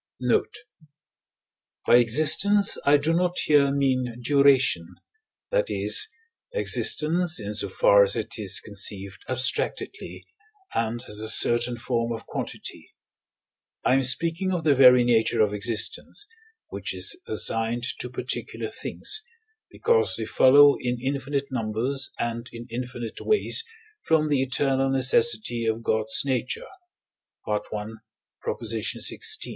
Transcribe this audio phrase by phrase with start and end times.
[0.19, 0.55] Note.
[1.85, 4.95] By existence I do not here mean duration
[5.51, 6.07] that is,
[6.53, 10.25] existence in so far as it is conceived abstractedly,
[10.73, 12.89] and as a certain form of quantity.
[13.85, 16.25] I am speaking of the very nature of existence,
[16.69, 19.21] which is assigned to particular things,
[19.69, 23.63] because they follow in infinite numbers and in infinite ways
[24.01, 26.65] from the eternal necessity of God's nature
[27.47, 27.59] (I.
[27.59, 27.99] xvi.).